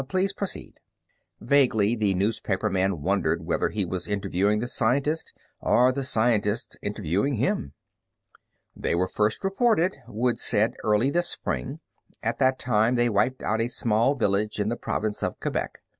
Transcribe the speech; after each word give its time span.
Please 0.09 0.33
proceed." 0.33 0.79
Vaguely 1.39 1.95
the 1.95 2.15
newspaperman 2.15 3.03
wondered 3.03 3.45
whether 3.45 3.69
he 3.69 3.85
was 3.85 4.07
interviewing 4.07 4.57
the 4.57 4.67
scientist 4.67 5.31
or 5.59 5.91
the 5.91 6.03
scientist 6.03 6.75
interviewing 6.81 7.35
him. 7.35 7.73
"They 8.75 8.95
were 8.95 9.07
first 9.07 9.43
reported," 9.43 9.97
Woods 10.07 10.41
said, 10.41 10.73
"early 10.83 11.11
this 11.11 11.29
spring. 11.29 11.81
At 12.23 12.39
that 12.39 12.57
time 12.57 12.95
they 12.95 13.09
wiped 13.09 13.43
out 13.43 13.61
a 13.61 13.67
small 13.67 14.15
village 14.15 14.59
in 14.59 14.69
the 14.69 14.75
province 14.75 15.21
of 15.21 15.39
Quebec. 15.39 15.83